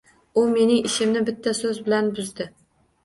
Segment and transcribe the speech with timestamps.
[0.41, 2.49] U mening ishimni bitta so'z bilan buzdi.